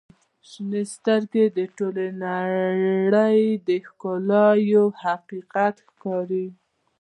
[0.49, 6.47] •شنې سترګې د ټولې نړۍ د ښکلا یوه حقیقت ښکاري.